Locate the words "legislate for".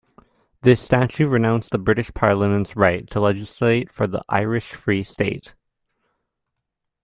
3.19-4.07